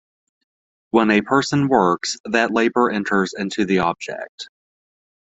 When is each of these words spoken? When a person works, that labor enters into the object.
When 0.89 1.11
a 1.11 1.21
person 1.21 1.67
works, 1.67 2.17
that 2.25 2.49
labor 2.49 2.89
enters 2.89 3.35
into 3.37 3.65
the 3.65 3.77
object. 3.81 4.49